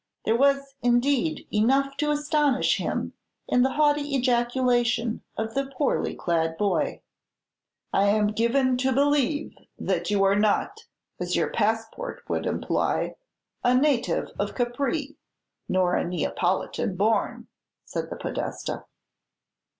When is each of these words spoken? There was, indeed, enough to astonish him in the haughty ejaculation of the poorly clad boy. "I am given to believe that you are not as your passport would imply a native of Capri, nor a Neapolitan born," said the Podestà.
There 0.25 0.35
was, 0.35 0.73
indeed, 0.81 1.47
enough 1.53 1.95
to 1.97 2.09
astonish 2.09 2.77
him 2.77 3.13
in 3.47 3.61
the 3.61 3.73
haughty 3.73 4.15
ejaculation 4.15 5.21
of 5.37 5.53
the 5.53 5.67
poorly 5.67 6.15
clad 6.15 6.57
boy. 6.57 7.03
"I 7.93 8.07
am 8.07 8.29
given 8.31 8.77
to 8.77 8.93
believe 8.95 9.55
that 9.77 10.09
you 10.09 10.23
are 10.23 10.35
not 10.35 10.85
as 11.19 11.35
your 11.35 11.51
passport 11.51 12.23
would 12.27 12.47
imply 12.47 13.13
a 13.63 13.75
native 13.77 14.29
of 14.39 14.55
Capri, 14.55 15.17
nor 15.69 15.93
a 15.95 16.03
Neapolitan 16.03 16.95
born," 16.95 17.45
said 17.85 18.09
the 18.09 18.15
Podestà. 18.15 18.85